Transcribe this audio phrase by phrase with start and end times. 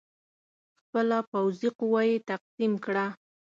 [0.79, 3.05] خپله پوځي قوه یې تقسیم کړه.